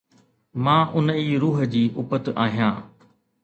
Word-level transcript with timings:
مان 0.65 0.83
ان 0.95 1.07
ئي 1.17 1.27
روح 1.43 1.57
جي 1.71 1.83
اُپت 1.99 2.25
آهيان 2.43 2.75